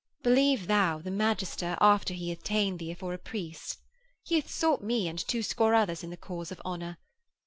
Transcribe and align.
'Believe 0.23 0.65
thou 0.65 0.97
the 0.97 1.11
magister 1.11 1.77
after 1.79 2.15
he 2.15 2.29
hath 2.31 2.41
ta'en 2.43 2.77
thee 2.77 2.89
afore 2.89 3.13
a 3.13 3.19
priest. 3.19 3.81
He 4.23 4.33
hath 4.33 4.49
sought 4.49 4.81
me 4.81 5.07
and 5.07 5.19
two 5.19 5.43
score 5.43 5.75
others 5.75 6.03
in 6.03 6.09
the 6.09 6.17
cause 6.17 6.51
of 6.51 6.59
honour. 6.65 6.97